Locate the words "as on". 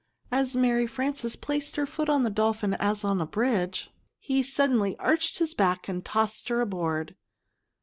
2.73-3.21